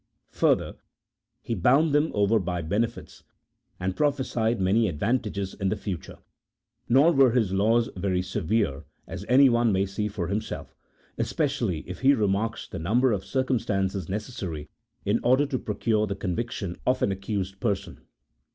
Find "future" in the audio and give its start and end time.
5.75-6.17